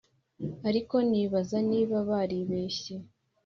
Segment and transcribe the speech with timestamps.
[0.69, 2.95] ariko nibaza niba baribeshye